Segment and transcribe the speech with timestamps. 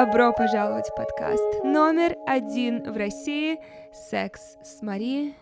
[0.00, 3.58] Добро пожаловать в подкаст номер один в России
[3.92, 5.34] «Секс с Мари».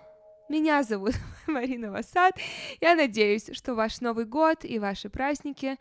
[0.48, 1.14] Меня зовут
[1.46, 2.34] Марина Васад.
[2.80, 5.76] Я надеюсь, что ваш Новый год и ваши праздники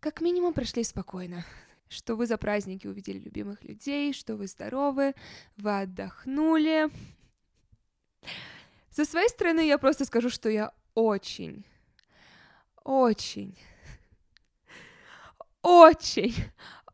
[0.00, 1.44] как минимум прошли спокойно,
[1.90, 5.14] что вы за праздники увидели любимых людей, что вы здоровы,
[5.58, 6.88] вы отдохнули.
[8.88, 11.66] Со своей стороны я просто скажу, что я очень,
[12.82, 13.58] очень,
[15.60, 16.34] очень,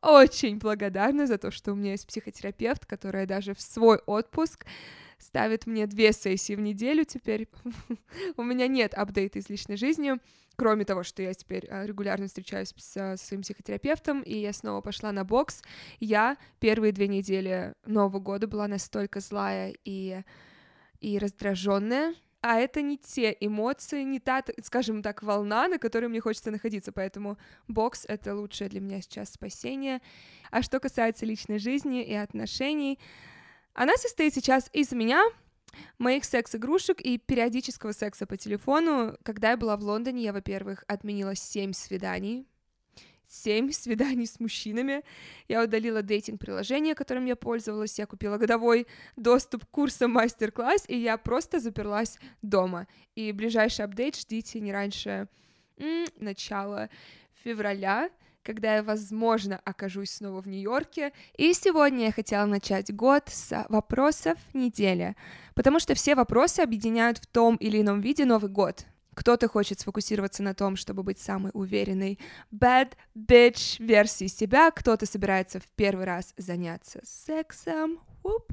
[0.02, 4.66] очень благодарна за то, что у меня есть психотерапевт, которая даже в свой отпуск
[5.18, 7.48] ставит мне две сессии в неделю теперь.
[8.36, 10.14] у меня нет апдейта из личной жизни,
[10.56, 14.80] кроме того, что я теперь а, регулярно встречаюсь с, со своим психотерапевтом, и я снова
[14.80, 15.62] пошла на бокс.
[15.98, 20.22] Я первые две недели Нового года была настолько злая и,
[21.00, 26.20] и раздраженная, а это не те эмоции, не та, скажем так, волна, на которой мне
[26.20, 27.38] хочется находиться, поэтому
[27.68, 30.00] бокс— это лучшее для меня сейчас спасение.
[30.50, 32.98] А что касается личной жизни и отношений,
[33.74, 35.22] она состоит сейчас из меня,
[35.98, 39.16] моих секс-игрушек и периодического секса по телефону.
[39.22, 42.46] Когда я была в Лондоне, я, во-первых, отменила семь свиданий,
[43.30, 45.02] семь свиданий с мужчинами.
[45.48, 48.86] Я удалила дейтинг-приложение, которым я пользовалась, я купила годовой
[49.16, 52.86] доступ к курсам мастер-класс, и я просто заперлась дома.
[53.14, 55.28] И ближайший апдейт ждите не раньше
[55.78, 56.90] м- начала
[57.44, 58.10] февраля,
[58.42, 61.12] когда я, возможно, окажусь снова в Нью-Йорке.
[61.36, 65.14] И сегодня я хотела начать год с вопросов недели,
[65.54, 68.86] потому что все вопросы объединяют в том или ином виде Новый год.
[69.20, 72.18] Кто-то хочет сфокусироваться на том, чтобы быть самой уверенной
[72.50, 78.50] bad bitch версией себя, кто-то собирается в первый раз заняться сексом, уп,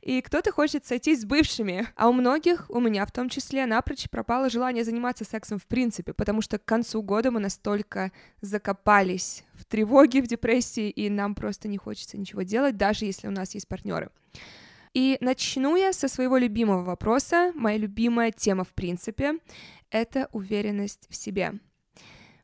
[0.00, 1.86] и кто-то хочет сойтись с бывшими.
[1.96, 6.14] А у многих, у меня в том числе, напрочь пропало желание заниматься сексом в принципе,
[6.14, 11.68] потому что к концу года мы настолько закопались в тревоге, в депрессии, и нам просто
[11.68, 14.08] не хочется ничего делать, даже если у нас есть партнеры.
[14.94, 19.34] И начну я со своего любимого вопроса, моя любимая тема в принципе—
[19.96, 21.54] это уверенность в себе.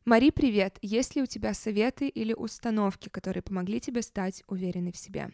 [0.05, 0.77] Мари, привет!
[0.81, 5.29] Есть ли у тебя советы или установки, которые помогли тебе стать уверенной в себе?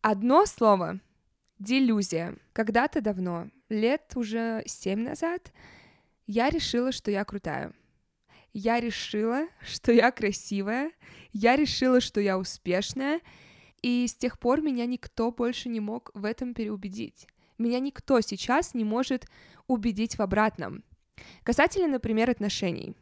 [0.00, 1.00] Одно слово—
[1.58, 2.36] делюзия.
[2.52, 5.52] Когда-то давно, лет уже семь назад,
[6.26, 7.72] я решила, что я крутая.
[8.52, 10.92] Я решила, что я красивая.
[11.32, 13.20] Я решила, что я успешная—
[13.82, 17.26] и с тех пор меня никто больше не мог в этом переубедить.
[17.58, 19.26] Меня никто сейчас не может
[19.66, 20.84] убедить в обратном.
[21.42, 22.94] Касательно, например, отношений.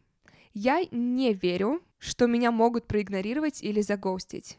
[0.54, 4.58] Я не верю, что меня могут проигнорировать или загостить.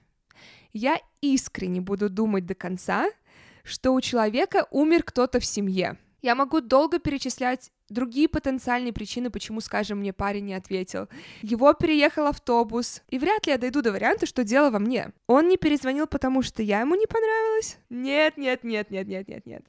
[0.71, 3.09] Я искренне буду думать до конца,
[3.63, 5.97] что у человека умер кто-то в семье.
[6.21, 11.07] Я могу долго перечислять другие потенциальные причины, почему, скажем, мне парень не ответил.
[11.41, 15.11] Его переехал автобус, и вряд ли я дойду до варианта, что дело во мне.
[15.27, 17.77] Он не перезвонил, потому что я ему не понравилась?
[17.89, 19.65] Нет, нет, нет, нет, нет, нет, нет.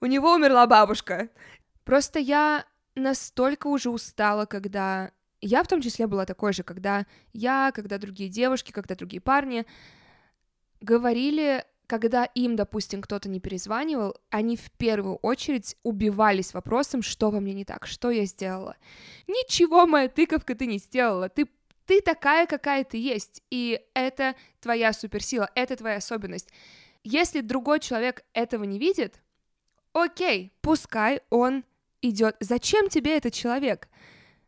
[0.00, 1.30] У него умерла бабушка.
[1.84, 5.12] Просто я настолько уже устала, когда...
[5.40, 9.66] Я в том числе была такой же, когда я, когда другие девушки, когда другие парни
[10.80, 17.40] говорили когда им, допустим, кто-то не перезванивал, они в первую очередь убивались вопросом, что во
[17.40, 18.76] мне не так, что я сделала.
[19.26, 21.46] Ничего, моя тыковка, ты не сделала, ты
[21.86, 26.48] ты такая, какая ты есть, и это твоя суперсила, это твоя особенность.
[27.02, 29.20] Если другой человек этого не видит,
[29.92, 31.62] окей, пускай он
[32.08, 32.36] идет.
[32.40, 33.88] Зачем тебе этот человек?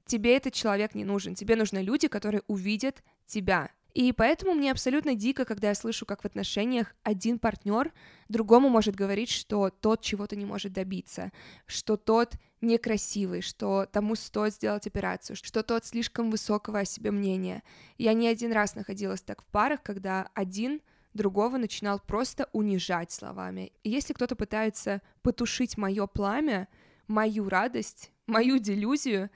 [0.04, 1.34] Тебе этот человек не нужен.
[1.34, 3.70] Тебе нужны люди, которые увидят тебя.
[3.94, 7.94] И поэтому мне абсолютно дико, когда я слышу, как в отношениях один партнер
[8.28, 11.32] другому может говорить, что тот чего-то не может добиться,
[11.64, 17.62] что тот некрасивый, что тому стоит сделать операцию, что тот слишком высокого о себе мнения.
[17.96, 20.82] Я не один раз находилась так в парах, когда один
[21.14, 23.72] другого начинал просто унижать словами.
[23.82, 26.68] И если кто-то пытается потушить мое пламя,
[27.08, 29.30] мою радость, мою делюзию,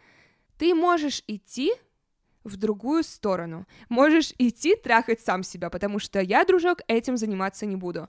[0.59, 1.73] ты можешь идти
[2.45, 3.67] в другую сторону.
[3.89, 8.09] Можешь идти трахать сам себя, потому что я, дружок, этим заниматься не буду.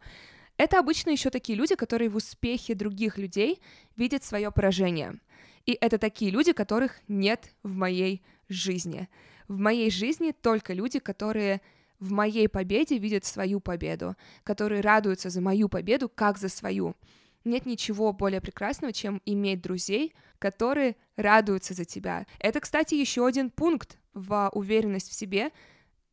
[0.57, 3.61] Это обычно еще такие люди, которые в успехе других людей
[3.95, 5.19] видят свое поражение.
[5.65, 9.09] И это такие люди, которых нет в моей жизни.
[9.47, 11.61] В моей жизни только люди, которые
[11.99, 16.95] в моей победе видят свою победу, которые радуются за мою победу как за свою.
[17.43, 22.25] Нет ничего более прекрасного, чем иметь друзей, которые радуются за тебя.
[22.39, 25.51] Это, кстати, еще один пункт в уверенность в себе.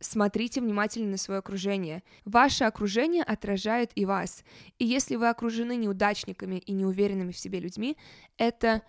[0.01, 2.03] Смотрите внимательно на свое окружение.
[2.25, 4.45] Ваше окружение отражает и вас.
[4.79, 7.97] И если вы окружены неудачниками и неуверенными в себе людьми,
[8.37, 8.83] это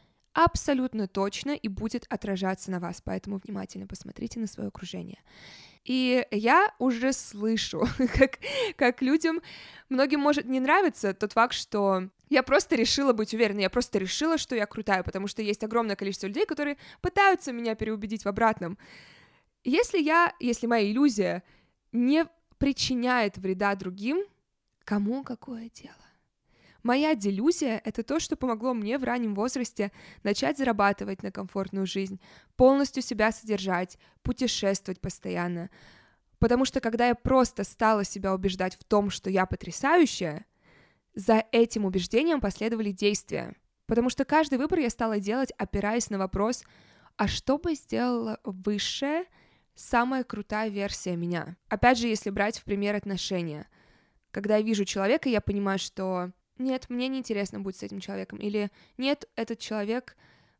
[0.45, 5.19] абсолютно точно и будет отражаться на вас, поэтому внимательно посмотрите на свое окружение.
[5.83, 7.85] И я уже слышу,
[8.17, 8.39] как,
[8.77, 9.41] как людям,
[9.89, 14.37] многим может не нравиться тот факт, что я просто решила быть уверенной, я просто решила,
[14.37, 18.77] что я крутая, потому что есть огромное количество людей, которые пытаются меня переубедить в обратном.
[19.65, 21.43] Если я, если моя иллюзия
[21.91, 22.27] не
[22.59, 24.23] причиняет вреда другим,
[24.85, 25.98] кому какое дело?
[26.83, 29.91] Моя делюзия— это то, что помогло мне в раннем возрасте
[30.23, 32.19] начать зарабатывать на комфортную жизнь,
[32.55, 35.69] полностью себя содержать, путешествовать постоянно.
[36.39, 40.45] Потому что когда я просто стала себя убеждать в том, что я потрясающая,
[41.15, 43.55] за этим убеждением последовали действия.
[43.87, 46.63] Потому что каждый выбор я стала делать, опираясь на вопрос,
[47.17, 49.25] а что бы сделала высшая,
[49.75, 51.57] самая крутая версия меня?
[51.67, 53.67] Опять же, если брать в пример отношения.
[54.31, 58.39] Когда я вижу человека, я понимаю, что нет, мне не интересно быть с этим человеком,
[58.39, 60.15] или нет, этот человек,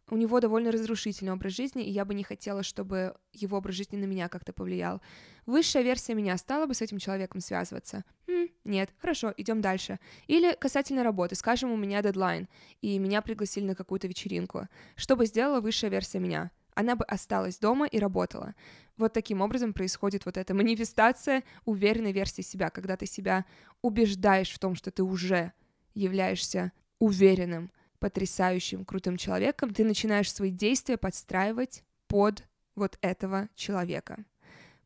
[0.09, 3.97] у него довольно разрушительный образ жизни, и я бы не хотела, чтобы его образ жизни
[3.97, 5.01] на меня как-то повлиял.
[5.45, 8.03] Высшая версия меня стала бы с этим человеком связываться?
[8.27, 9.99] Хм, нет, хорошо, идем дальше.
[10.27, 12.47] Или касательно работы, скажем, у меня дедлайн,
[12.81, 14.67] и меня пригласили на какую-то вечеринку.
[14.95, 16.51] Что бы сделала высшая версия меня?
[16.73, 18.55] Она бы осталась дома и работала.
[18.97, 23.45] Вот таким образом происходит вот эта манифестация уверенной версии себя, когда ты себя
[23.81, 25.53] убеждаешь в том, что ты уже
[25.99, 32.43] являешься уверенным, потрясающим, крутым человеком, ты начинаешь свои действия подстраивать под
[32.75, 34.23] вот этого человека.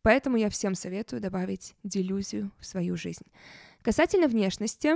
[0.01, 3.25] Поэтому я всем советую добавить делюзию в свою жизнь.
[3.81, 4.95] Касательно внешности,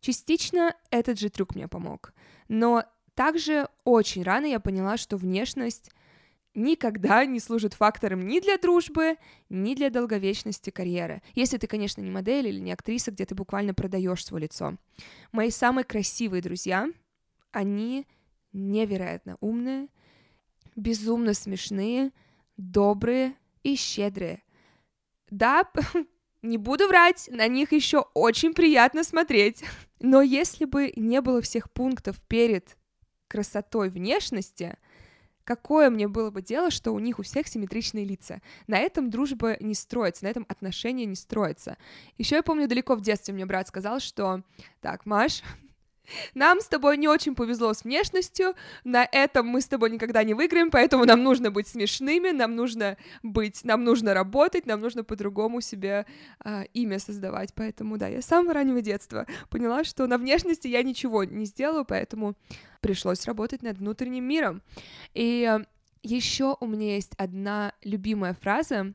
[0.00, 2.14] частично этот же трюк мне помог.
[2.48, 2.84] Но
[3.14, 5.90] также очень рано я поняла, что внешность
[6.54, 9.16] никогда не служит фактором ни для дружбы,
[9.48, 11.22] ни для долговечности карьеры.
[11.34, 14.76] Если ты, конечно, не модель или не актриса, где ты буквально продаешь свое лицо.
[15.32, 16.88] Мои самые красивые друзья,
[17.50, 18.06] они
[18.52, 19.88] невероятно умные,
[20.76, 22.12] безумно смешные,
[22.56, 24.42] добрые и щедрые.
[25.30, 25.66] Да,
[26.42, 29.64] не буду врать, на них еще очень приятно смотреть.
[30.00, 32.76] Но если бы не было всех пунктов перед
[33.28, 34.76] красотой внешности,
[35.44, 38.40] Какое мне было бы дело, что у них у всех симметричные лица?
[38.66, 41.76] На этом дружба не строится, на этом отношения не строятся.
[42.18, 44.42] Еще я помню, далеко в детстве мне брат сказал, что
[44.80, 45.42] «Так, Маш,
[46.34, 48.54] нам с тобой не очень повезло с внешностью,
[48.84, 52.96] на этом мы с тобой никогда не выиграем, поэтому нам нужно быть смешными, нам нужно
[53.22, 56.06] быть, нам нужно работать, нам нужно по-другому себе
[56.44, 57.54] э, имя создавать.
[57.54, 61.84] Поэтому, да, я с самого раннего детства поняла, что на внешности я ничего не сделаю,
[61.84, 62.34] поэтому
[62.80, 64.62] пришлось работать над внутренним миром.
[65.14, 65.64] И э,
[66.02, 68.92] еще у меня есть одна любимая фраза,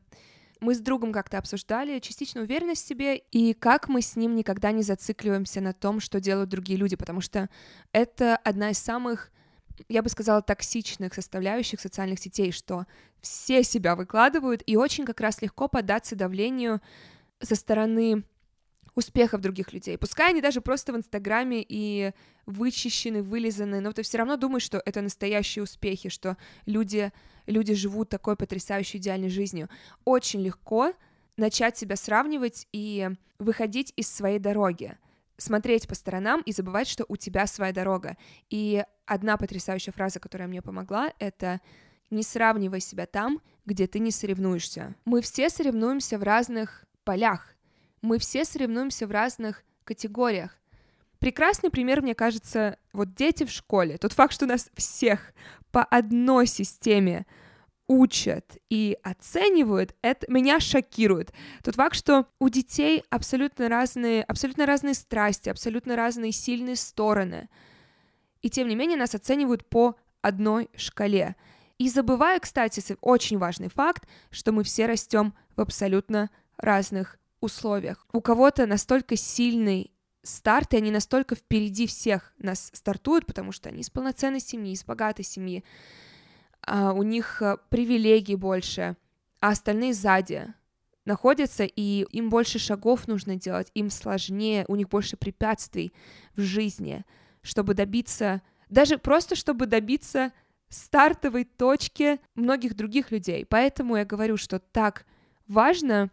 [0.59, 4.71] мы с другом как-то обсуждали частично уверенность в себе и как мы с ним никогда
[4.71, 7.49] не зацикливаемся на том, что делают другие люди, потому что
[7.91, 9.31] это одна из самых
[9.89, 12.85] я бы сказала, токсичных составляющих социальных сетей, что
[13.21, 16.81] все себя выкладывают, и очень как раз легко поддаться давлению
[17.41, 18.23] со стороны
[18.97, 19.95] успехов других людей.
[19.95, 22.13] Пускай они даже просто в Инстаграме и
[22.47, 26.35] вычищены, вылизаны, но ты все равно думаешь, что это настоящие успехи, что
[26.65, 27.11] люди,
[27.45, 29.69] люди живут такой потрясающей идеальной жизнью.
[30.03, 30.93] Очень легко
[31.37, 34.97] начать себя сравнивать и выходить из своей дороги
[35.37, 38.17] смотреть по сторонам и забывать, что у тебя своя дорога.
[38.49, 41.61] И одна потрясающая фраза, которая мне помогла, это
[42.09, 44.95] «Не сравнивай себя там, где ты не соревнуешься».
[45.05, 47.53] Мы все соревнуемся в разных полях,
[48.01, 50.57] мы все соревнуемся в разных категориях.
[51.19, 53.97] Прекрасный пример, мне кажется, вот дети в школе.
[53.97, 55.33] Тот факт, что нас всех
[55.71, 57.25] по одной системе
[57.87, 61.31] учат и оценивают, это меня шокирует.
[61.63, 67.49] Тот факт, что у детей абсолютно разные, абсолютно разные страсти, абсолютно разные сильные стороны.
[68.41, 71.35] И тем не менее нас оценивают по одной шкале.
[71.77, 78.05] И забывая, кстати, очень важный факт, что мы все растем в абсолютно разных условиях.
[78.11, 79.91] У кого-то настолько сильный
[80.23, 84.83] старт, и они настолько впереди всех нас стартуют, потому что они из полноценной семьи, из
[84.83, 85.63] богатой семьи,
[86.61, 88.97] а у них э, привилегий больше,
[89.39, 90.53] а остальные сзади
[91.05, 95.93] находятся, и им больше шагов нужно делать, им сложнее, у них больше препятствий
[96.35, 97.05] в жизни,
[97.41, 100.33] чтобы добиться, даже просто чтобы добиться
[100.69, 103.45] стартовой точки многих других людей.
[103.45, 105.05] Поэтому я говорю, что так
[105.47, 106.11] важно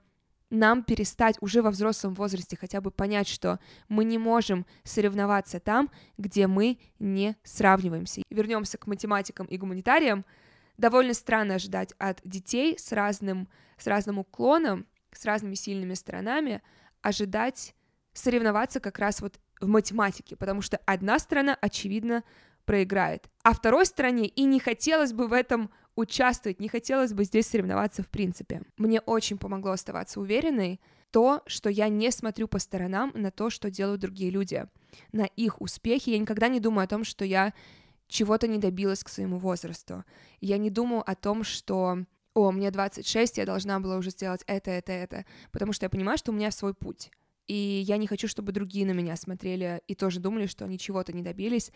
[0.54, 3.58] нам перестать уже во взрослом возрасте хотя бы понять, что
[3.88, 8.22] мы не можем соревноваться там, где мы не сравниваемся.
[8.30, 10.24] Вернемся к математикам и гуманитариям.
[10.78, 16.62] Довольно странно ожидать от детей с разным, с разным уклоном, с разными сильными сторонами,
[17.02, 17.74] ожидать
[18.12, 22.24] соревноваться как раз вот в математике, потому что одна сторона, очевидно,
[22.64, 27.46] проиграет, а второй стороне и не хотелось бы в этом участвовать, не хотелось бы здесь
[27.46, 28.62] соревноваться в принципе.
[28.76, 33.70] Мне очень помогло оставаться уверенной то, что я не смотрю по сторонам на то, что
[33.70, 34.66] делают другие люди,
[35.12, 36.10] на их успехи.
[36.10, 37.54] Я никогда не думаю о том, что я
[38.08, 40.04] чего-то не добилась к своему возрасту.
[40.40, 41.98] Я не думаю о том, что
[42.34, 46.18] о, мне 26, я должна была уже сделать это, это, это, потому что я понимаю,
[46.18, 47.10] что у меня свой путь.
[47.46, 51.12] И я не хочу, чтобы другие на меня смотрели и тоже думали, что они чего-то
[51.12, 51.72] не добились,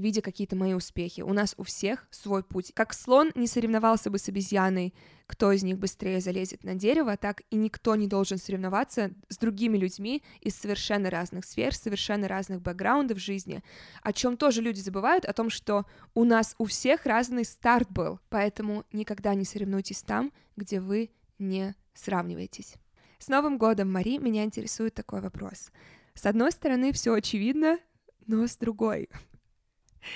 [0.00, 1.20] видя какие-то мои успехи.
[1.20, 2.72] У нас у всех свой путь.
[2.74, 4.94] Как слон не соревновался бы с обезьяной,
[5.26, 9.76] кто из них быстрее залезет на дерево, так и никто не должен соревноваться с другими
[9.76, 13.62] людьми из совершенно разных сфер, совершенно разных бэкграундов жизни,
[14.02, 18.18] о чем тоже люди забывают, о том, что у нас у всех разный старт был,
[18.28, 22.74] поэтому никогда не соревнуйтесь там, где вы не сравниваетесь.
[23.18, 25.70] С Новым годом, Мари, меня интересует такой вопрос.
[26.14, 27.78] С одной стороны, все очевидно,
[28.26, 29.08] но с другой.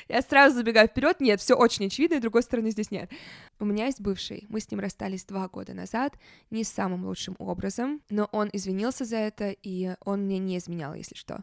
[0.09, 1.21] Я сразу забегаю вперед.
[1.21, 3.11] Нет, все очень очевидно, и другой стороны здесь нет.
[3.59, 4.47] У меня есть бывший.
[4.49, 6.15] Мы с ним расстались два года назад,
[6.51, 11.15] не самым лучшим образом, но он извинился за это, и он мне не изменял, если
[11.15, 11.43] что.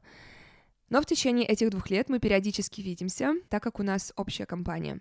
[0.89, 4.99] Но в течение этих двух лет мы периодически видимся, так как у нас общая компания.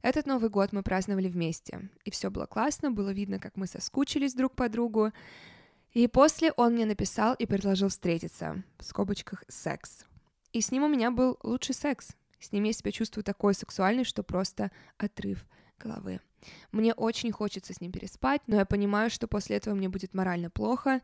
[0.00, 4.34] Этот Новый год мы праздновали вместе, и все было классно, было видно, как мы соскучились
[4.34, 5.12] друг по другу.
[5.92, 10.04] И после он мне написал и предложил встретиться, в скобочках секс.
[10.52, 12.10] И с ним у меня был лучший секс,
[12.44, 15.44] с ним я себя чувствую такой сексуальной, что просто отрыв
[15.78, 16.20] головы.
[16.72, 20.50] Мне очень хочется с ним переспать, но я понимаю, что после этого мне будет морально
[20.50, 21.00] плохо,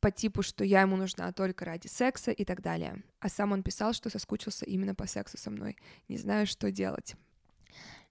[0.00, 3.02] по типу, что я ему нужна только ради секса и так далее.
[3.20, 5.76] А сам он писал, что соскучился именно по сексу со мной.
[6.08, 7.14] Не знаю, что делать.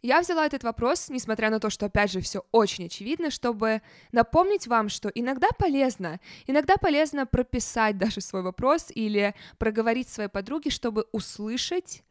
[0.01, 4.65] Я взяла этот вопрос, несмотря на то, что, опять же, все очень очевидно, чтобы напомнить
[4.65, 11.05] вам, что иногда полезно, иногда полезно прописать даже свой вопрос или проговорить своей подруге, чтобы
[11.11, 12.03] услышать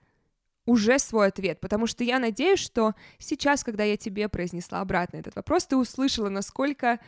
[0.66, 5.36] уже свой ответ, потому что я надеюсь, что сейчас, когда я тебе произнесла обратно этот
[5.36, 7.00] вопрос, ты услышала, насколько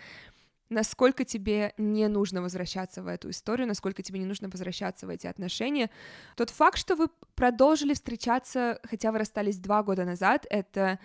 [0.73, 5.26] насколько тебе не нужно возвращаться в эту историю, насколько тебе не нужно возвращаться в эти
[5.26, 5.90] отношения.
[6.35, 10.99] Тот факт, что вы продолжили встречаться, хотя вы расстались два года назад, это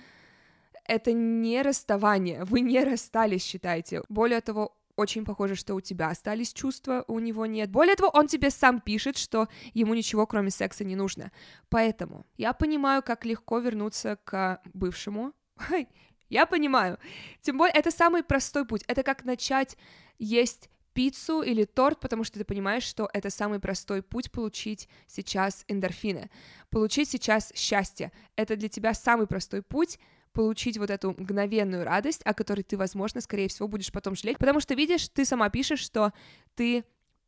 [0.85, 4.03] это не расставание, вы не расстались, считайте.
[4.07, 7.69] Более того, очень похоже, что у тебя остались чувства, у него нет.
[7.69, 11.31] Более того, он тебе сам пишет, что ему ничего, кроме секса, не нужно.
[11.69, 15.33] Поэтому я понимаю, как легко вернуться к бывшему.
[16.29, 16.99] Я понимаю.
[17.39, 18.83] Тем более, это самый простой путь.
[18.87, 19.77] Это как начать
[20.19, 25.63] есть пиццу или торт, потому что ты понимаешь, что это самый простой путь получить сейчас
[25.67, 26.29] эндорфины,
[26.69, 28.11] получить сейчас счастье.
[28.35, 29.99] Это для тебя самый простой путь
[30.37, 34.59] получить вот эту мгновенную радость, о которой ты, возможно, скорее всего, будешь потом жалеть, потому
[34.59, 36.13] что, видишь, ты сама пишешь, что
[36.53, 36.83] ты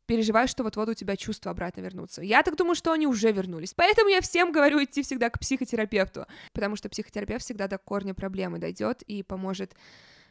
[0.06, 2.22] переживаешь, что вот-вот у тебя чувства обратно вернутся.
[2.22, 3.74] Я так думаю, что они уже вернулись.
[3.74, 8.60] Поэтому я всем говорю идти всегда к психотерапевту, потому что психотерапевт всегда до корня проблемы
[8.60, 9.74] дойдет и поможет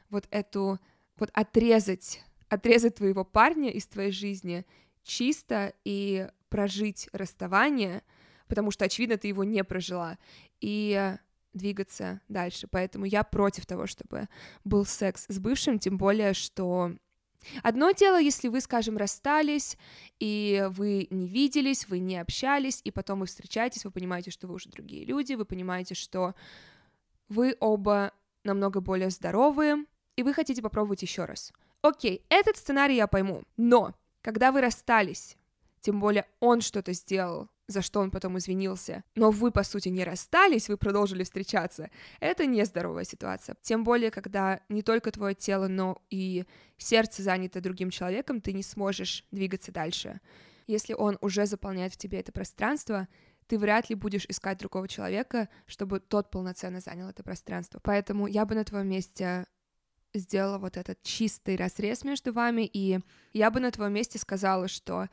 [0.09, 0.79] вот эту,
[1.17, 4.65] вот отрезать, отрезать твоего парня из твоей жизни
[5.03, 8.03] чисто и прожить расставание,
[8.47, 10.17] потому что, очевидно, ты его не прожила.
[10.61, 11.17] И
[11.53, 12.67] двигаться дальше.
[12.67, 14.27] Поэтому я против того, чтобы
[14.63, 16.93] был секс с бывшим, тем более, что
[17.63, 19.77] Одно дело, если вы, скажем, расстались,
[20.19, 24.55] и вы не виделись, вы не общались, и потом вы встречаетесь, вы понимаете, что вы
[24.55, 26.35] уже другие люди, вы понимаете, что
[27.29, 28.11] вы оба
[28.43, 31.53] намного более здоровые, и вы хотите попробовать еще раз.
[31.81, 35.37] Окей, этот сценарий я пойму, но когда вы расстались,
[35.79, 40.03] тем более он что-то сделал, за что он потом извинился, но вы, по сути, не
[40.03, 43.55] расстались, вы продолжили встречаться, это нездоровая ситуация.
[43.61, 46.45] Тем более, когда не только твое тело, но и
[46.77, 50.19] сердце занято другим человеком, ты не сможешь двигаться дальше.
[50.65, 53.07] Если он уже заполняет в тебе это пространство,
[53.45, 57.79] ты вряд ли будешь искать другого человека, чтобы тот полноценно занял это пространство.
[57.83, 59.45] Поэтому я бы на твоем месте
[60.13, 62.99] сделала вот этот чистый разрез между вами, и
[63.33, 65.07] я бы на твоем месте сказала, что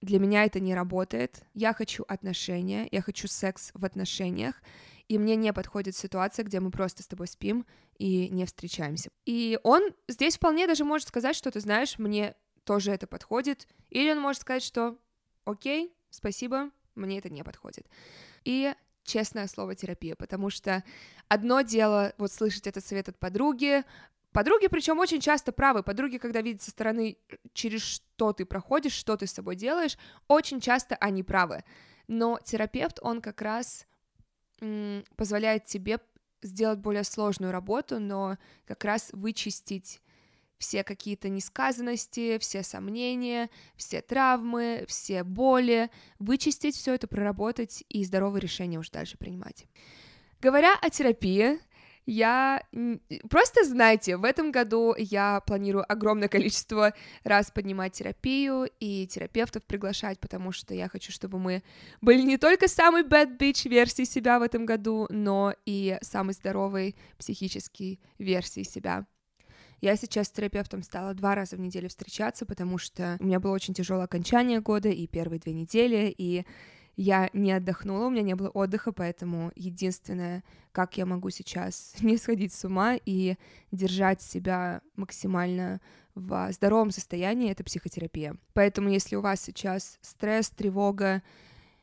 [0.00, 1.42] для меня это не работает.
[1.54, 4.62] Я хочу отношения, я хочу секс в отношениях,
[5.08, 7.66] и мне не подходит ситуация, где мы просто с тобой спим
[7.98, 9.10] и не встречаемся.
[9.24, 12.34] И он здесь вполне даже может сказать, что ты знаешь, мне
[12.64, 14.98] тоже это подходит, или он может сказать, что
[15.44, 17.86] окей, спасибо, мне это не подходит.
[18.44, 18.74] И
[19.04, 20.82] честное слово терапия, потому что
[21.28, 23.84] одно дело вот слышать этот совет от подруги,
[24.36, 25.82] Подруги, причем очень часто правы.
[25.82, 27.16] Подруги, когда видят со стороны,
[27.54, 29.96] через что ты проходишь, что ты с собой делаешь,
[30.28, 31.64] очень часто они правы.
[32.06, 33.86] Но терапевт, он как раз
[35.16, 36.00] позволяет тебе
[36.42, 40.02] сделать более сложную работу, но как раз вычистить
[40.58, 48.42] все какие-то несказанности, все сомнения, все травмы, все боли, вычистить все это, проработать и здоровые
[48.42, 49.64] решения уже дальше принимать.
[50.42, 51.58] Говоря о терапии,
[52.06, 52.62] я
[53.28, 56.94] просто знаете, в этом году я планирую огромное количество
[57.24, 61.62] раз поднимать терапию и терапевтов приглашать, потому что я хочу, чтобы мы
[62.00, 66.94] были не только самой bad bitch версией себя в этом году, но и самой здоровой
[67.18, 69.06] психической версией себя.
[69.82, 73.52] Я сейчас с терапевтом стала два раза в неделю встречаться, потому что у меня было
[73.52, 76.46] очень тяжелое окончание года и первые две недели, и
[76.96, 82.16] я не отдохнула, у меня не было отдыха, поэтому единственное, как я могу сейчас не
[82.16, 83.36] сходить с ума и
[83.70, 85.80] держать себя максимально
[86.14, 88.36] в здоровом состоянии, это психотерапия.
[88.54, 91.22] Поэтому если у вас сейчас стресс, тревога,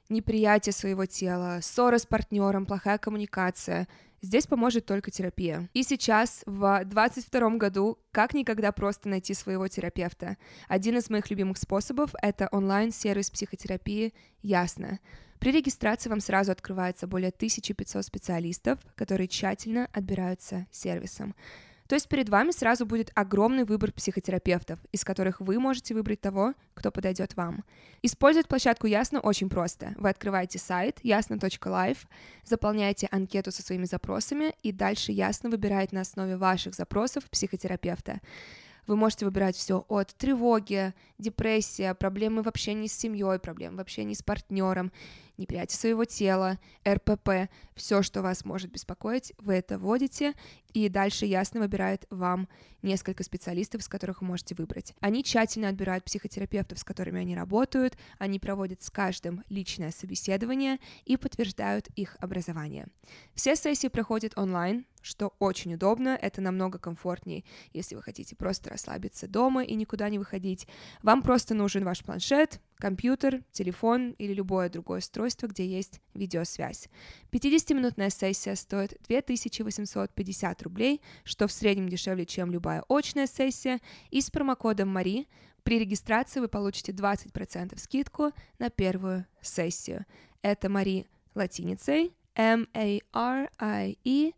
[0.10, 3.88] неприятие своего тела, ссора с партнером, плохая коммуникация,
[4.23, 5.69] Здесь поможет только терапия.
[5.73, 10.37] И сейчас, в 22 году, как никогда просто найти своего терапевта.
[10.69, 15.01] Один из моих любимых способов— это онлайн-сервис психотерапии «Ясно».
[15.39, 21.35] При регистрации вам сразу открывается более 1500 специалистов, которые тщательно отбираются сервисом.
[21.87, 26.53] То есть перед вами сразу будет огромный выбор психотерапевтов, из которых вы можете выбрать того,
[26.73, 27.63] кто подойдет вам.
[28.01, 29.93] Использовать площадку Ясно очень просто.
[29.97, 31.99] Вы открываете сайт ясно.life,
[32.43, 38.19] заполняете анкету со своими запросами, и дальше Ясно выбирает на основе ваших запросов психотерапевта.
[38.87, 44.13] Вы можете выбирать все от тревоги, депрессия, проблемы в общении с семьей, проблемы в общении
[44.13, 44.91] с партнером,
[45.37, 50.33] неприятие своего тела, РПП, все, что вас может беспокоить, вы это вводите,
[50.73, 52.47] и дальше ясно выбирает вам
[52.81, 54.93] несколько специалистов, с которых вы можете выбрать.
[54.99, 61.17] Они тщательно отбирают психотерапевтов, с которыми они работают, они проводят с каждым личное собеседование и
[61.17, 62.87] подтверждают их образование.
[63.33, 67.43] Все сессии проходят онлайн, что очень удобно, это намного комфортнее,
[67.74, 70.67] если вы хотите просто расслабиться дома и никуда не выходить.
[71.03, 76.89] Вам просто нужен ваш планшет, компьютер, телефон или любое другое устройство, где есть видеосвязь.
[77.31, 84.32] 50-минутная сессия стоит 2850 рублей, что в среднем дешевле, чем любая очная сессия, и с
[84.32, 85.27] промокодом МАРИ
[85.63, 90.06] при регистрации вы получите 20% скидку на первую сессию.
[90.41, 94.32] Это Мари латиницей, M-A-R-I-E,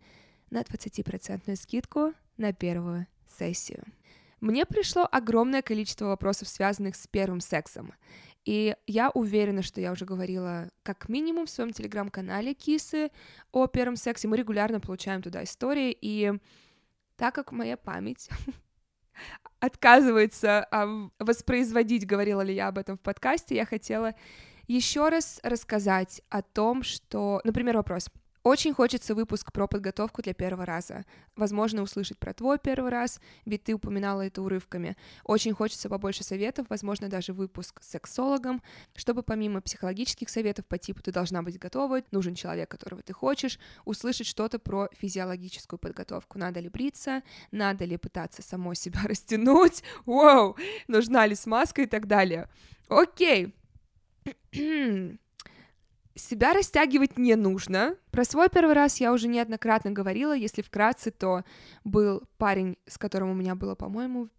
[0.55, 3.83] на 20% скидку на первую сессию.
[4.39, 7.93] Мне пришло огромное количество вопросов, связанных с первым сексом.
[8.45, 13.09] И я уверена, что я уже говорила как минимум в своем телеграм-канале Кисы
[13.51, 14.29] о первом сексе.
[14.29, 16.31] Мы регулярно получаем туда истории, и
[17.17, 18.29] так как моя память
[19.59, 20.69] отказывается
[21.19, 24.13] воспроизводить, говорила ли я об этом в подкасте, я хотела
[24.67, 28.09] еще раз рассказать о том, что, например, вопрос—
[28.45, 31.03] очень хочется выпуск про подготовку для первого раза.
[31.35, 34.95] Возможно, услышать про твой первый раз, ведь ты упоминала это урывками.
[35.23, 38.61] Очень хочется побольше советов, возможно, даже выпуск с сексологом,
[38.93, 43.57] чтобы помимо психологических советов по типу «ты должна быть готова», «нужен человек, которого ты хочешь»,
[43.83, 46.37] услышать что-то про физиологическую подготовку.
[46.37, 50.55] Надо ли бриться, надо ли пытаться самой себя растянуть, вау,
[50.87, 52.47] нужна ли смазка и так далее.
[52.89, 53.55] Окей.
[56.15, 57.97] Себя растягивать не нужно.
[58.11, 60.33] Про свой первый раз я уже неоднократно говорила.
[60.33, 61.43] Если вкратце, то
[61.83, 64.29] был парень, с которым у меня было, по-моему,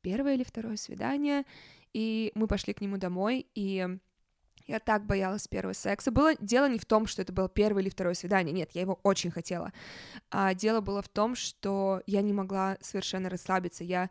[0.00, 1.44] первое или второе свидание,
[1.92, 3.98] и мы пошли к нему домой, и
[4.66, 6.10] я так боялась первого секса.
[6.10, 8.52] Было дело не в том, что это было первое или второе свидание.
[8.52, 9.72] Нет, я его очень хотела.
[10.30, 13.82] А дело было в том, что я не могла совершенно расслабиться.
[13.82, 14.10] Я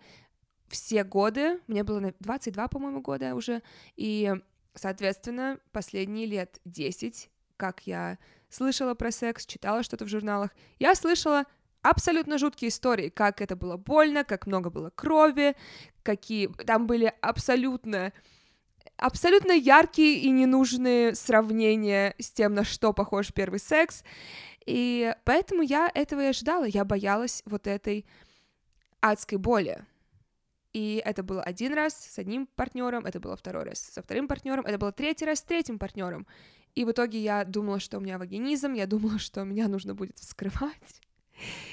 [0.67, 3.61] все годы, мне было 22, по-моему, года уже,
[3.95, 4.33] и
[4.77, 11.45] Соответственно, последние лет 10, как я слышала про секс, читала что-то в журналах, я слышала
[11.81, 15.55] абсолютно жуткие истории, как это было больно, как много было крови,
[16.03, 18.13] какие там были абсолютно
[18.97, 24.03] абсолютно яркие и ненужные сравнения с тем, на что похож первый секс.
[24.65, 26.65] И поэтому я этого и ожидала.
[26.65, 28.05] Я боялась вот этой
[29.01, 29.85] адской боли.
[30.73, 34.65] И это было один раз с одним партнером, это было второй раз со вторым партнером,
[34.65, 36.27] это было третий раз с третьим партнером.
[36.75, 40.17] И в итоге я думала, что у меня вагинизм, я думала, что меня нужно будет
[40.17, 41.01] вскрывать.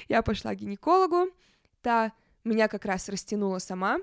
[0.07, 1.31] Я пошла к гинекологу,
[1.81, 3.97] та меня как раз растянула сама,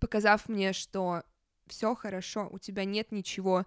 [0.00, 1.22] показав мне, что
[1.66, 3.66] все хорошо, у тебя нет ничего,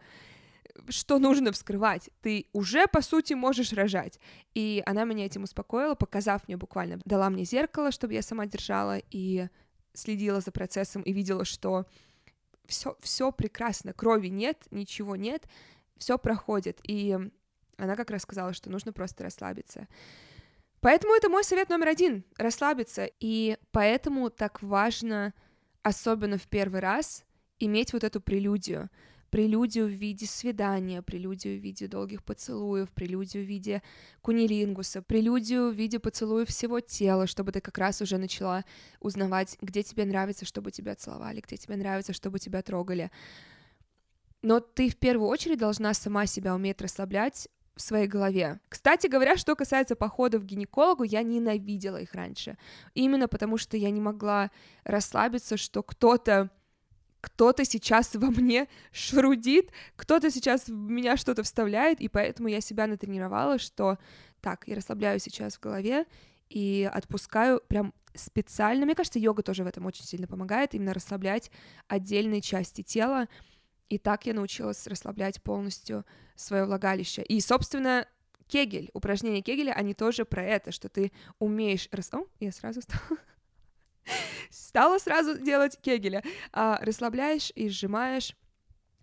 [0.87, 2.09] что нужно вскрывать.
[2.21, 4.19] Ты уже, по сути, можешь рожать.
[4.53, 8.97] И она меня этим успокоила, показав мне буквально, дала мне зеркало, чтобы я сама держала,
[9.11, 9.47] и
[9.99, 11.85] следила за процессом и видела, что
[12.65, 15.47] все, все прекрасно, крови нет, ничего нет,
[15.97, 16.79] все проходит.
[16.83, 17.17] И
[17.77, 19.87] она как раз сказала, что нужно просто расслабиться.
[20.81, 23.09] Поэтому это мой совет номер один— расслабиться.
[23.19, 25.33] И поэтому так важно,
[25.83, 27.25] особенно в первый раз,
[27.59, 28.89] иметь вот эту прелюдию.
[29.29, 33.83] Прелюдию в виде свидания, прелюдию в виде долгих поцелуев, прелюдию в виде
[34.21, 38.65] кунилингуса, прелюдию в виде поцелуев всего тела, чтобы ты как раз уже начала
[38.99, 43.11] узнавать, где тебе нравится, чтобы тебя целовали, где тебе нравится, чтобы тебя трогали.
[44.41, 47.47] Но ты в первую очередь должна сама себя уметь расслаблять,
[47.79, 48.59] в своей голове.
[48.67, 52.57] Кстати говоря, что касается походов к гинекологу, я ненавидела их раньше.
[52.93, 54.51] Именно потому, что я не могла
[54.83, 56.49] расслабиться, что кто-то
[57.21, 62.87] кто-то сейчас во мне шрудит, кто-то сейчас в меня что-то вставляет, и поэтому я себя
[62.87, 63.97] натренировала, что
[64.41, 66.05] так, я расслабляю сейчас в голове
[66.49, 68.85] и отпускаю прям специально.
[68.85, 71.51] Мне кажется, йога тоже в этом очень сильно помогает, именно расслаблять
[71.87, 73.27] отдельные части тела,
[73.89, 76.05] и так я научилась расслаблять полностью
[76.35, 77.23] свое влагалище.
[77.23, 78.07] И, собственно,
[78.47, 81.87] Кегель, упражнения Кегеля, они тоже про это, что ты умеешь...
[81.91, 82.09] Рас...
[82.13, 83.19] О, я сразу стала...
[84.49, 86.23] стала сразу делать Кегеля.
[86.51, 88.35] А, расслабляешь и сжимаешь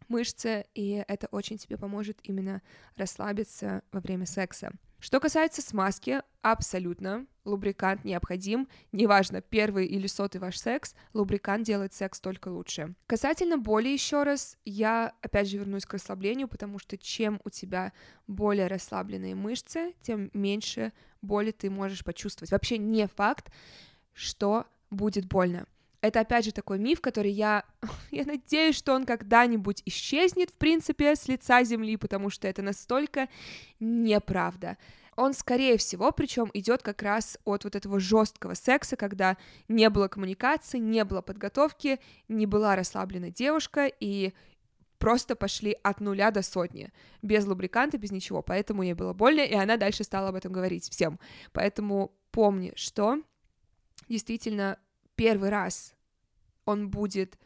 [0.09, 2.63] мышцы, и это очень тебе поможет именно
[2.97, 4.71] расслабиться во время секса.
[4.99, 8.67] Что касается смазки, абсолютно лубрикант необходим.
[8.93, 12.95] Неважно, первый или сотый ваш секс, лубрикант делает секс только лучше.
[13.07, 17.93] Касательно боли еще раз, я опять же вернусь к расслаблению, потому что чем у тебя
[18.27, 22.51] более расслабленные мышцы, тем меньше боли ты можешь почувствовать.
[22.51, 23.53] Вообще не факт,
[24.13, 24.67] что
[24.97, 25.67] будет больно.
[26.01, 27.65] Это опять же такой миф, который я,
[28.11, 33.29] я надеюсь, что он когда-нибудь исчезнет, в принципе, с лица земли, потому что это настолько
[33.81, 34.77] неправда.
[35.17, 40.09] Он, скорее всего, причем идет как раз от вот этого жесткого секса, когда не было
[40.09, 44.35] коммуникации, не было подготовки, не была расслаблена девушка, и
[44.99, 49.55] просто пошли от нуля до сотни, без лубриканта, без ничего, поэтому ей было больно, и
[49.55, 51.19] она дальше стала об этом говорить всем.
[51.53, 53.23] Поэтому помни, что
[54.09, 54.79] действительно
[55.17, 55.95] первый раз
[56.65, 57.39] он будет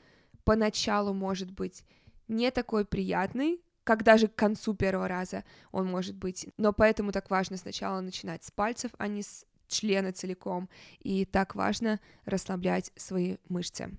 [0.44, 1.84] поначалу, может быть,
[2.28, 6.48] не такой приятный, как даже к концу первого раза он может быть.
[6.56, 10.68] Но поэтому так важно сначала начинать с пальцев, а не с члена целиком.
[10.98, 13.90] И так важно расслаблять свои мышцы.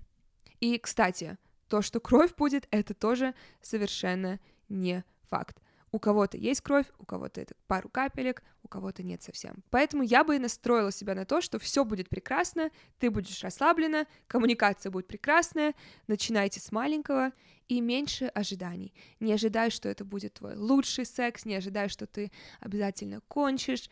[0.60, 5.61] И, кстати, то, что кровь будет, это тоже совершенно не факт.
[5.92, 9.62] У кого-то есть кровь, у кого-то это пару капелек, у кого-то нет совсем.
[9.70, 14.06] Поэтому я бы и настроила себя на то, что все будет прекрасно, ты будешь расслаблена,
[14.26, 15.74] коммуникация будет прекрасная,
[16.06, 17.32] начинайте с маленького
[17.68, 18.94] и меньше ожиданий.
[19.20, 23.90] Не ожидай, что это будет твой лучший секс, не ожидай, что ты обязательно кончишь,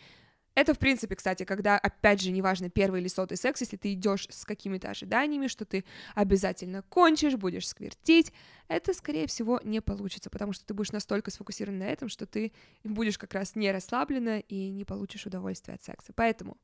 [0.54, 4.26] это, в принципе, кстати, когда, опять же, неважно, первый или сотый секс, если ты идешь
[4.30, 5.84] с какими-то ожиданиями, что ты
[6.14, 8.32] обязательно кончишь, будешь сквертить,
[8.68, 12.52] это, скорее всего, не получится, потому что ты будешь настолько сфокусирован на этом, что ты
[12.84, 16.12] будешь как раз не расслаблена и не получишь удовольствие от секса.
[16.14, 16.56] Поэтому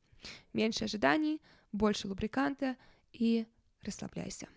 [0.53, 1.41] меньше ожиданий,
[1.73, 2.77] больше лубриканта
[3.13, 3.47] и
[3.83, 4.49] расслабляйся.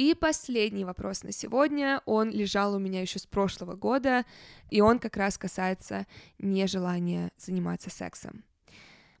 [0.00, 4.24] И последний вопрос на сегодня, он лежал у меня еще с прошлого года,
[4.70, 6.06] и он как раз касается
[6.38, 8.42] нежелания заниматься сексом.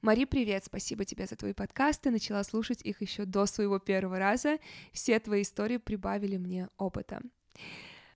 [0.00, 4.56] Мари, привет, спасибо тебе за твои подкасты, начала слушать их еще до своего первого раза,
[4.90, 7.20] все твои истории прибавили мне опыта.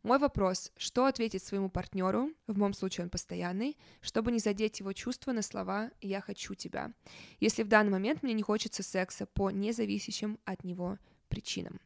[0.03, 4.95] Мой вопрос, что ответить своему партнеру, в моем случае он постоянный, чтобы не задеть его
[4.95, 6.95] чувства на слова «я хочу тебя»,
[7.41, 10.97] если в данный момент мне не хочется секса по независящим от него
[11.29, 11.79] причинам.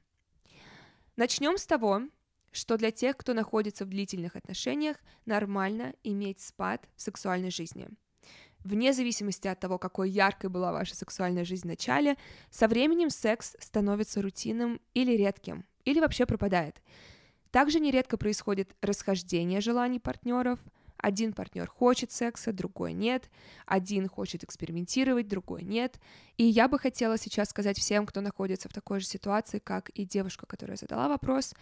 [1.18, 2.02] Начнем с того,
[2.52, 7.88] что для тех, кто находится в длительных отношениях, нормально иметь спад в сексуальной жизни.
[8.61, 12.16] Вне зависимости от того, какой яркой была ваша сексуальная жизнь в начале,
[12.52, 16.81] со временем секс становится рутинным или редким, или вообще пропадает.
[17.50, 20.61] Также нередко происходит расхождение желаний партнеров–
[20.98, 23.30] один партнер хочет секса, другой нет.
[23.66, 26.00] Один хочет экспериментировать, другой нет.
[26.37, 30.04] И я бы хотела сейчас сказать всем, кто находится в такой же ситуации, как и
[30.04, 31.54] девушка, которая задала вопрос,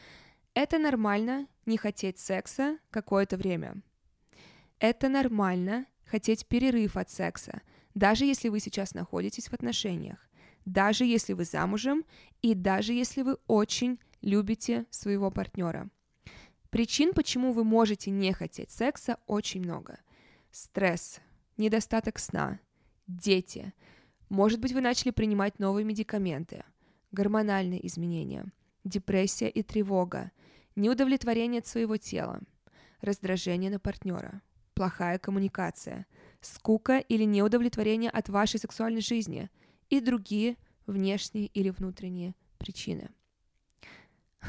[0.55, 3.83] это нормально не хотеть секса какое-то время.
[4.79, 7.61] Это нормально хотеть перерыв от секса,
[7.95, 10.19] даже если вы сейчас находитесь в отношениях,
[10.65, 12.05] даже если вы замужем
[12.41, 15.91] и даже если вы очень любите своего партнера.
[16.77, 19.99] Причин, почему вы можете не хотеть секса, очень много.
[20.51, 21.21] Стресс,
[21.57, 22.61] недостаток сна,
[23.07, 23.73] дети.
[24.29, 26.65] Может быть, вы начали принимать новые медикаменты,
[27.13, 28.53] гормональные изменения,
[28.85, 30.33] депрессия и тревога,
[30.75, 32.41] неудовлетворение от своего тела,
[33.01, 34.43] раздражение на партнера,
[34.75, 36.05] плохая коммуникация,
[36.43, 39.49] скука или неудовлетворение от вашей сексуальной жизни
[39.89, 43.09] и другие внешние или внутренние причины.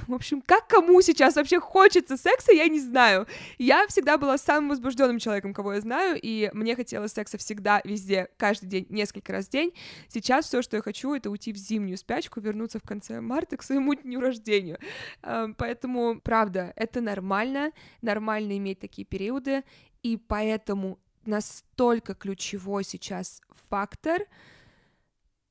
[0.08, 3.28] В общем, как кому сейчас вообще хочется секса, я не знаю.
[3.58, 8.30] Я всегда была самым возбужденным человеком, кого я знаю, и мне хотелось секса всегда, везде,
[8.38, 9.74] каждый день, несколько раз в день.
[10.08, 13.64] Сейчас все, что я хочу, это уйти в зимнюю спячку, вернуться в конце марта к
[13.64, 14.80] своему дню рождения.
[15.24, 19.64] Эм, поэтому, правда, это нормально, нормально иметь такие периоды,
[20.04, 24.22] и поэтому настолько ключевой сейчас фактор,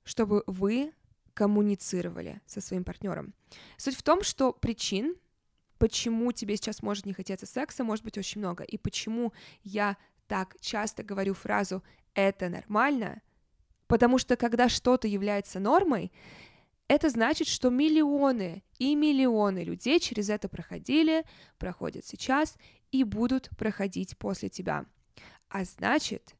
[0.04, 0.92] чтобы вы
[1.36, 3.34] коммуницировали со своим партнером.
[3.76, 5.16] Суть в том, что причин,
[5.78, 8.64] почему тебе сейчас может не хотеться секса, может быть очень много.
[8.64, 11.82] И почему я так часто говорю фразу
[12.14, 13.20] «это нормально»,
[13.86, 16.10] потому что когда что-то является нормой,
[16.88, 21.22] это значит, что миллионы и миллионы людей через это проходили,
[21.58, 22.56] проходят сейчас
[22.92, 24.86] и будут проходить после тебя.
[25.50, 26.34] А значит,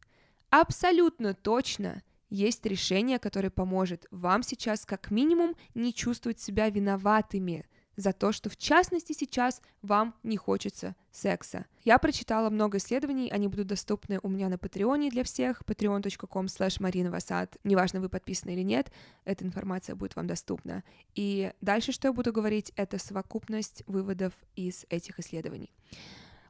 [0.48, 8.12] абсолютно точно есть решение, которое поможет вам сейчас как минимум не чувствовать себя виноватыми за
[8.12, 11.64] то, что в частности сейчас вам не хочется секса.
[11.82, 16.80] Я прочитала много исследований, они будут доступны у меня на Патреоне для всех, patreon.com slash
[16.80, 17.58] marinavasad.
[17.64, 18.92] Неважно, вы подписаны или нет,
[19.24, 20.84] эта информация будет вам доступна.
[21.14, 25.72] И дальше, что я буду говорить, это совокупность выводов из этих исследований.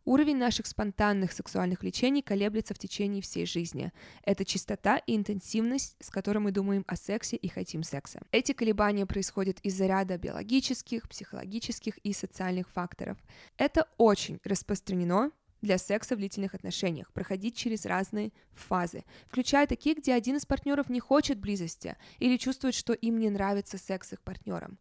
[0.07, 3.93] Уровень наших спонтанных сексуальных влечений колеблется в течение всей жизни.
[4.23, 8.23] Это чистота и интенсивность, с которой мы думаем о сексе и хотим секса.
[8.31, 13.19] Эти колебания происходят из-за ряда биологических, психологических и социальных факторов.
[13.57, 20.15] Это очень распространено для секса в длительных отношениях, проходить через разные фазы, включая такие, где
[20.15, 24.79] один из партнеров не хочет близости или чувствует, что им не нравится секс их партнером.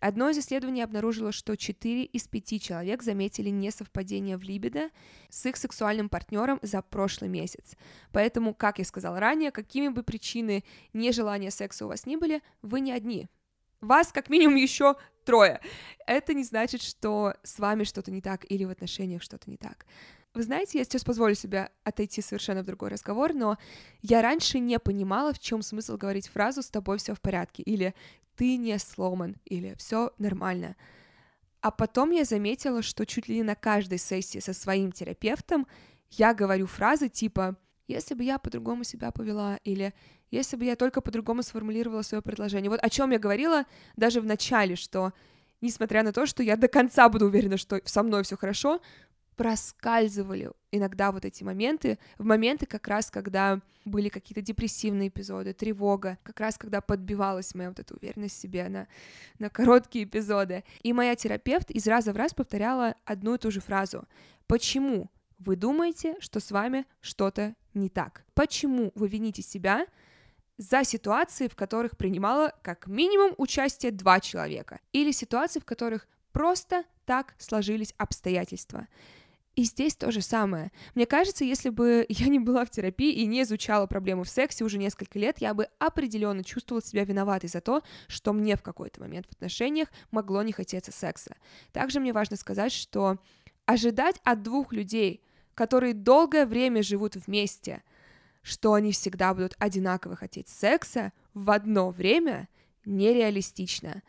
[0.00, 4.88] Одно из исследований обнаружило, что 4 из 5 человек заметили несовпадение в либидо
[5.28, 7.76] с их сексуальным партнером за прошлый месяц.
[8.10, 12.80] Поэтому, как я сказала ранее, какими бы причины нежелания секса у вас ни были, вы
[12.80, 13.28] не одни.
[13.82, 15.60] Вас как минимум еще трое.
[16.06, 19.86] Это не значит, что с вами что-то не так или в отношениях что-то не так.
[20.32, 23.58] Вы знаете, я сейчас позволю себе отойти совершенно в другой разговор, но
[24.00, 27.94] я раньше не понимала, в чем смысл говорить фразу «с тобой все в порядке» или
[28.40, 30.74] ты не сломан или все нормально.
[31.60, 35.66] А потом я заметила, что чуть ли не на каждой сессии со своим терапевтом
[36.08, 39.92] я говорю фразы типа «если бы я по-другому себя повела» или
[40.30, 42.70] «если бы я только по-другому сформулировала свое предложение».
[42.70, 45.12] Вот о чем я говорила даже в начале, что
[45.60, 48.80] несмотря на то, что я до конца буду уверена, что со мной все хорошо,
[49.40, 56.18] проскальзывали иногда вот эти моменты, в моменты как раз, когда были какие-то депрессивные эпизоды, тревога,
[56.24, 58.86] как раз когда подбивалась моя вот эта уверенность в себе на,
[59.38, 60.62] на короткие эпизоды.
[60.82, 64.06] И моя терапевт из раза в раз повторяла одну и ту же фразу.
[64.46, 68.26] Почему вы думаете, что с вами что-то не так?
[68.34, 69.86] Почему вы вините себя
[70.58, 76.84] за ситуации, в которых принимала как минимум участие два человека, или ситуации, в которых просто
[77.06, 78.86] так сложились обстоятельства.
[79.60, 80.72] И здесь то же самое.
[80.94, 84.64] Мне кажется, если бы я не была в терапии и не изучала проблемы в сексе
[84.64, 89.02] уже несколько лет, я бы определенно чувствовала себя виноватой за то, что мне в какой-то
[89.02, 91.36] момент в отношениях могло не хотеться секса.
[91.72, 93.18] Также мне важно сказать, что
[93.66, 97.82] ожидать от двух людей, которые долгое время живут вместе,
[98.40, 102.48] что они всегда будут одинаково хотеть секса в одно время,
[102.86, 104.02] нереалистично.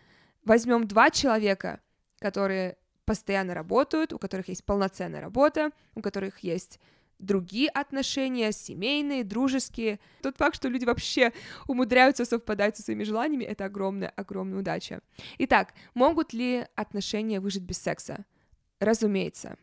[0.46, 1.82] Возьмем два человека,
[2.20, 6.80] которые постоянно работают, у которых есть полноценная работа, у которых есть
[7.22, 10.00] другие отношения, семейные, дружеские.
[10.22, 11.32] Тот факт, что люди вообще
[11.68, 15.02] умудряются совпадать со своими желаниями, это огромная, огромная удача.
[15.38, 18.26] Итак, могут ли отношения выжить без секса?
[18.80, 19.58] Разумеется.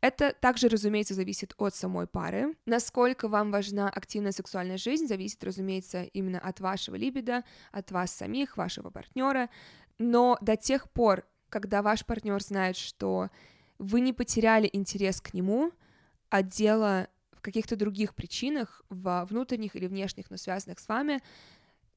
[0.00, 2.54] Это также, разумеется, зависит от самой пары.
[2.66, 8.56] Насколько вам важна активная сексуальная жизнь, зависит, разумеется, именно от вашего либидо, от вас самих,
[8.56, 9.48] вашего партнера.
[9.98, 13.30] Но до тех пор, когда ваш партнер знает, что
[13.78, 15.72] вы не потеряли интерес к нему,
[16.30, 21.20] а дело в каких-то других причинах, в внутренних или внешних, но связанных с вами,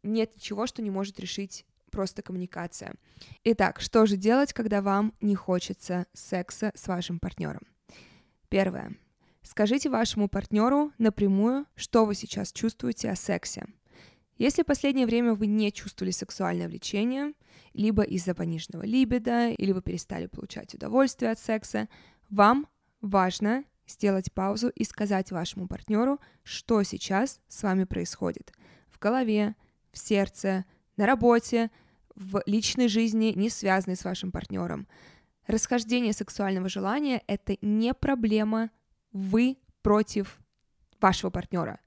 [0.04, 2.94] нет ничего, что не может решить просто коммуникация.
[3.44, 7.66] Итак, что же делать, когда вам не хочется секса с вашим партнером?
[8.50, 8.96] Первое.
[9.42, 13.66] Скажите вашему партнеру напрямую, что вы сейчас чувствуете о сексе.
[14.38, 17.34] Если в последнее время вы не чувствовали сексуальное влечение,
[17.74, 21.90] либо из-за пониженного либидо, или вы перестали получать удовольствие от секса,
[22.30, 22.68] вам
[23.02, 28.54] важно сделать паузу и сказать вашему партнеру, что сейчас с вами происходит.
[28.90, 29.56] В голове,
[29.92, 30.66] в сердце,
[30.98, 31.72] на работе,
[32.16, 34.88] в личной жизни, не связанной с вашим партнером.
[35.48, 38.72] Расхождение сексуального желания— это не проблема
[39.14, 40.40] вы против
[41.00, 41.80] вашего партнера.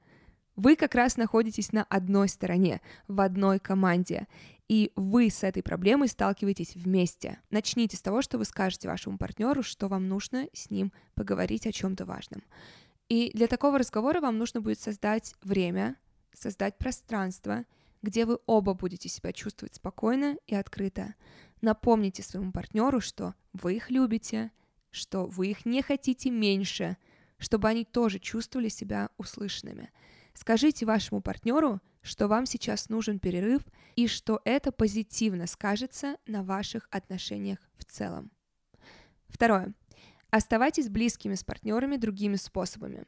[0.56, 4.26] Вы как раз находитесь на одной стороне, в одной команде.
[4.68, 7.40] и вы с этой проблемой сталкиваетесь вместе.
[7.50, 11.72] Начните с того, что вы скажете вашему партнеру, что вам нужно с ним поговорить о
[11.72, 12.44] чем-то важном.
[13.08, 15.96] И для такого разговора вам нужно будет создать время,
[16.32, 17.64] создать пространство,
[18.02, 21.14] где вы оба будете себя чувствовать спокойно и открыто.
[21.60, 24.52] Напомните своему партнеру, что вы их любите,
[24.92, 26.96] что вы их не хотите меньше,
[27.38, 29.90] чтобы они тоже чувствовали себя услышанными.
[30.34, 33.62] Скажите вашему партнеру, что вам сейчас нужен перерыв
[33.96, 38.30] и что это позитивно скажется на ваших отношениях в целом.
[39.28, 39.74] Второе.
[40.30, 43.04] Оставайтесь близкими с партнерами другими способами.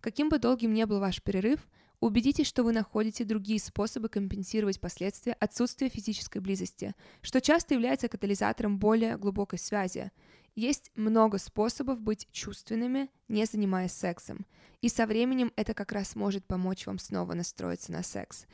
[0.00, 1.66] Каким бы долгим ни был ваш перерыв,
[2.00, 8.78] Убедитесь, что вы находите другие способы компенсировать последствия отсутствия физической близости, что часто является катализатором
[8.78, 10.12] более глубокой связи.
[10.58, 14.44] Есть много способов быть чувственными, не занимаясь сексом,
[14.80, 18.44] и со временем это как раз может помочь вам снова настроиться на секс.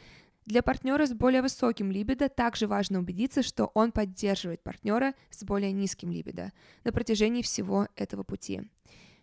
[0.44, 5.72] Для партнера с более высоким либидо также важно убедиться, что он поддерживает партнера с более
[5.72, 6.52] низким либидо
[6.84, 8.70] на протяжении всего этого пути.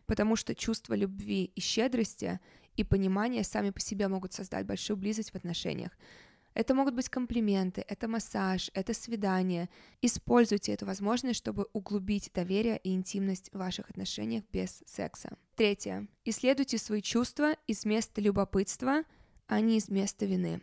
[0.07, 2.39] Потому что чувство любви и щедрости
[2.77, 5.91] и понимание сами по себе могут создать большую близость в отношениях.
[6.53, 9.69] Это могут быть комплименты, это массаж, это свидание.
[10.01, 15.37] Используйте эту возможность, чтобы углубить доверие и интимность в ваших отношениях без секса.
[15.55, 16.07] Третье.
[16.25, 19.03] Исследуйте свои чувства из места любопытства,
[19.47, 20.61] а не из места вины.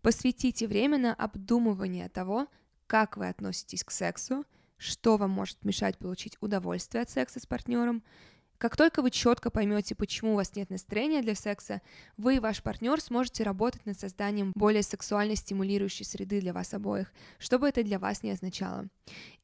[0.00, 2.46] Посвятите время на обдумывание того,
[2.86, 4.44] как вы относитесь к сексу,
[4.78, 8.02] что вам может мешать получить удовольствие от секса с партнером,
[8.58, 11.80] как только вы четко поймете, почему у вас нет настроения для секса,
[12.16, 17.12] вы и ваш партнер сможете работать над созданием более сексуально стимулирующей среды для вас обоих,
[17.38, 18.88] что бы это для вас не означало.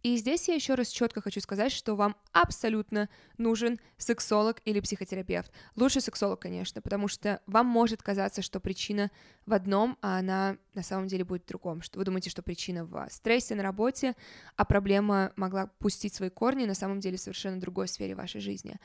[0.02, 5.50] И здесь я еще раз четко хочу сказать, что вам абсолютно нужен сексолог или психотерапевт.
[5.76, 9.10] Лучше сексолог, конечно, потому что вам может казаться, что причина
[9.46, 11.80] в одном, а она на самом деле будет в другом.
[11.80, 14.14] Что вы думаете, что причина в стрессе на работе,
[14.56, 18.76] а проблема могла пустить свои корни на самом деле в совершенно другой сфере вашей жизни.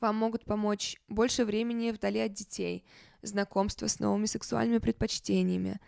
[0.00, 2.84] Вам могут помочь больше времени вдали от детей,
[3.22, 5.80] знакомство с новыми сексуальными предпочтениями,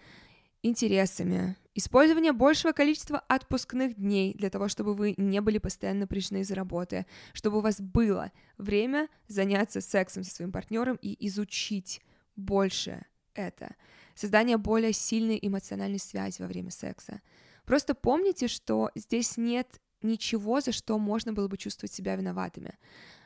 [0.63, 6.55] интересами, использование большего количества отпускных дней для того, чтобы вы не были постоянно напряжены из-за
[6.55, 12.01] работы, чтобы у вас было время заняться сексом со своим партнером и изучить
[12.35, 13.75] больше это.
[14.15, 17.21] Создание более сильной эмоциональной связи во время секса.
[17.65, 22.79] Просто помните, что здесь нет ничего, за что можно было бы чувствовать себя виноватыми.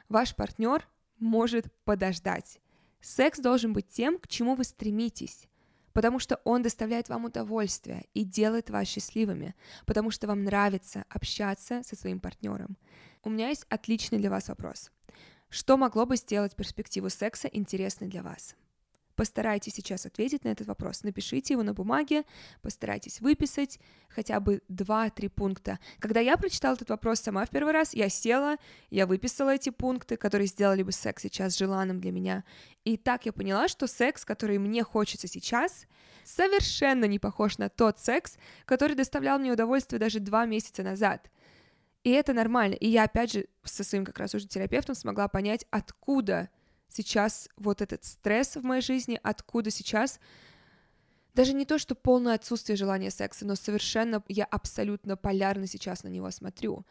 [0.09, 0.89] Ваш партнер
[1.19, 2.61] может подождать.
[3.01, 5.50] Секс должен быть тем, к чему вы стремитесь
[5.93, 9.55] потому что он доставляет вам удовольствие и делает вас счастливыми,
[9.87, 12.77] потому что вам нравится общаться со своим партнером.
[13.23, 14.91] У меня есть отличный для вас вопрос.
[15.49, 18.55] Что могло бы сделать перспективу секса интересной для вас?
[19.21, 21.03] Постарайтесь сейчас ответить на этот вопрос.
[21.03, 22.25] Напишите его на бумаге,
[22.63, 23.79] постарайтесь выписать
[24.09, 25.79] хотя бы 2-3 пункта.
[25.99, 28.57] Когда я прочитала этот вопрос сама в первый раз, я села,
[28.89, 32.45] я выписала эти пункты, которые сделали бы секс сейчас желанным для меня.
[32.87, 35.87] И так я поняла, что секс, который мне хочется сейчас,
[36.25, 41.31] совершенно не похож на тот секс, который доставлял мне удовольствие даже два месяца назад.
[42.05, 42.73] И это нормально.
[42.77, 46.49] И я, опять же, со своим как раз уже терапевтом смогла понять, откуда
[46.91, 50.21] сейчас вот этот стресс в моей жизни, откуда сейчас
[51.35, 56.09] даже не то, что полное отсутствие желания секса, но совершенно я абсолютно полярно сейчас на
[56.09, 56.85] него смотрю.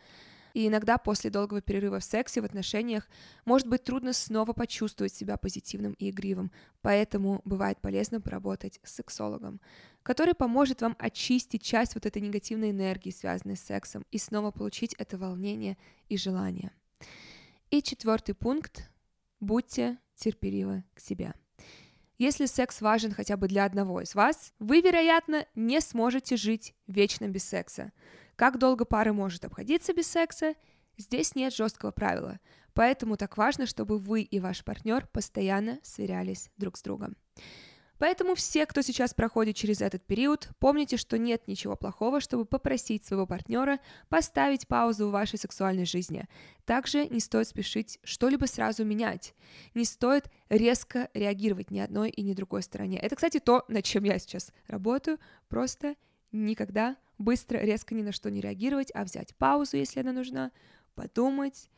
[0.54, 3.08] И иногда после долгого перерыва в сексе, в отношениях,
[3.46, 9.62] может быть трудно снова почувствовать себя позитивным и игривым, поэтому бывает полезно поработать с сексологом,
[10.02, 14.96] который поможет вам очистить часть вот этой негативной энергии, связанной с сексом, и снова получить
[14.98, 16.72] это волнение и желание.
[17.70, 18.90] И четвертый пункт
[19.40, 21.34] Будьте терпеливы к себе.
[22.18, 27.30] Если секс важен хотя бы для одного из вас, вы, вероятно, не сможете жить вечно
[27.30, 27.94] без секса.
[28.36, 30.56] Как долго пара может обходиться без секса,
[30.98, 32.40] здесь нет жесткого правила.
[32.74, 37.16] Поэтому так важно, чтобы вы и ваш партнер постоянно сверялись друг с другом.
[38.00, 43.06] Поэтому все, кто сейчас проходит через этот период, помните, что нет ничего плохого, чтобы попросить
[43.06, 46.28] своего партнера поставить паузу в вашей сексуальной жизни.
[46.66, 49.36] Также не стоит спешить что-либо сразу менять.
[49.74, 53.00] Не стоит резко реагировать ни одной и ни другой стороне.
[53.00, 55.20] Это, кстати, то, над чем я сейчас работаю.
[55.50, 55.96] Просто
[56.32, 60.52] никогда быстро, резко ни на что не реагировать, а взять паузу, если она нужна,
[60.96, 61.70] подумать,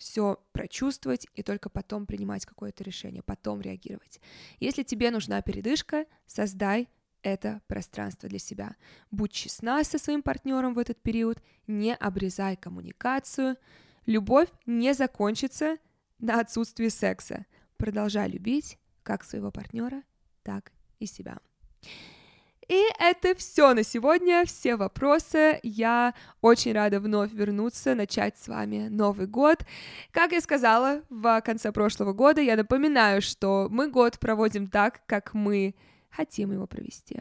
[0.00, 4.18] все прочувствовать и только потом принимать какое-то решение, потом реагировать.
[4.58, 6.88] Если тебе нужна передышка, создай
[7.22, 8.76] это пространство для себя.
[9.10, 13.58] Будь честна со своим партнером в этот период, не обрезай коммуникацию.
[14.06, 15.76] Любовь не закончится
[16.18, 17.44] на отсутствии секса.
[17.76, 20.02] Продолжай любить как своего партнера,
[20.42, 21.40] так и себя.
[22.70, 25.58] И это все на сегодня, все вопросы.
[25.64, 29.64] Я очень рада вновь вернуться, начать с вами Новый год.
[30.12, 35.34] Как я сказала в конце прошлого года, я напоминаю, что мы год проводим так, как
[35.34, 35.74] мы
[36.10, 37.20] хотим его провести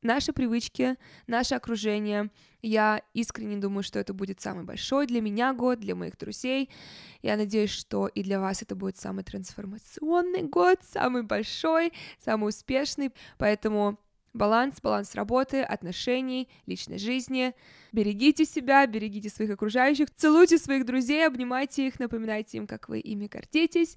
[0.00, 2.30] наши привычки, наше окружение.
[2.62, 6.70] Я искренне думаю, что это будет самый большой для меня год, для моих друзей.
[7.20, 11.92] Я надеюсь, что и для вас это будет самый трансформационный год, самый большой,
[12.24, 13.12] самый успешный.
[13.36, 13.98] Поэтому
[14.32, 17.54] баланс, баланс работы, отношений, личной жизни.
[17.92, 23.26] Берегите себя, берегите своих окружающих, целуйте своих друзей, обнимайте их, напоминайте им, как вы ими
[23.26, 23.96] гордитесь.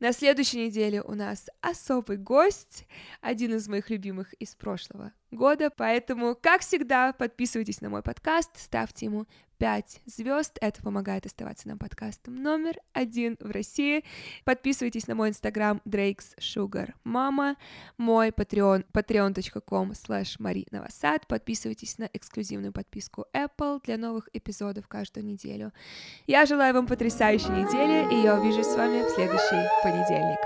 [0.00, 2.86] На следующей неделе у нас особый гость,
[3.20, 9.06] один из моих любимых из прошлого года, поэтому, как всегда, подписывайтесь на мой подкаст, ставьте
[9.06, 9.26] ему
[9.62, 10.58] 5 звезд.
[10.60, 14.02] Это помогает оставаться нам подкастом номер один в России.
[14.44, 17.54] Подписывайтесь на мой инстаграм Drake's Sugar Mama,
[17.96, 21.28] мой patreon patreon.com slash Новосад.
[21.28, 25.72] Подписывайтесь на эксклюзивную подписку Apple для новых эпизодов каждую неделю.
[26.26, 30.40] Я желаю вам потрясающей недели, и я увижусь с вами в следующий понедельник.